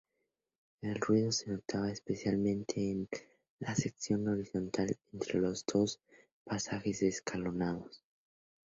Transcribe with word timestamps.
El 0.81 0.95
ruido 0.99 1.31
se 1.31 1.51
notaba 1.51 1.91
especialmente 1.91 2.89
en 2.89 3.07
la 3.59 3.75
sección 3.75 4.27
horizontal 4.29 4.97
entre 5.13 5.39
los 5.39 5.63
dos 5.71 5.99
pasajes 6.43 7.03
escalonados. 7.03 8.01